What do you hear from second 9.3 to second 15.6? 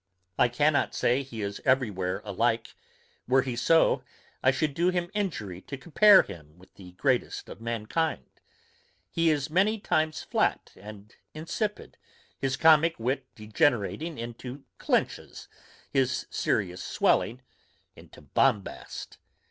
many times flat and insipid; his comick wit degenerating into clenches,